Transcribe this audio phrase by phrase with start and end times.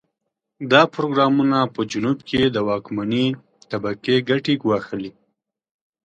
[0.71, 3.25] دا پروګرامونه په جنوب کې د واکمنې
[3.71, 5.11] طبقې ګټې ګواښلې.